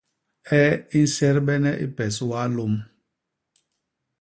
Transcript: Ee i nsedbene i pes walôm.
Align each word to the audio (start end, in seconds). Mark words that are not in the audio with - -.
Ee 0.59 0.69
i 0.99 1.01
nsedbene 1.07 1.71
i 1.85 1.87
pes 1.95 2.15
walôm. 2.29 2.75